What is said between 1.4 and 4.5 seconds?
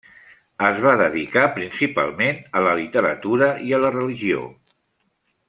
principalment a la literatura i a la religió.